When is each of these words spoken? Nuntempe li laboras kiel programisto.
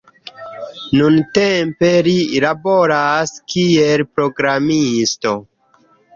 Nuntempe 1.01 1.91
li 2.07 2.15
laboras 2.47 3.35
kiel 3.55 4.05
programisto. 4.17 5.37